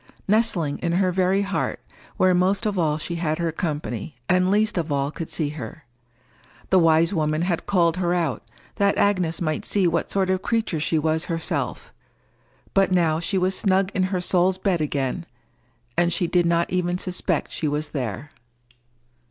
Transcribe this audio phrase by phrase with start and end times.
[0.27, 1.79] Nestling in her very heart,
[2.17, 5.85] where most of all she had her company, and least of all could see her.
[6.71, 8.41] The wise woman had called her out,
[8.77, 11.93] that Agnes might see what sort of creature she was herself;
[12.73, 15.27] but now she was snug in her soul's bed again,
[15.95, 18.31] and she did not even suspect she was there.